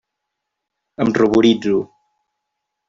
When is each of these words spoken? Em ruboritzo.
Em 1.05 1.13
ruboritzo. 1.21 1.79